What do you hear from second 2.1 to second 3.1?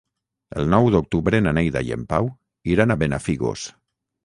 Pau iran a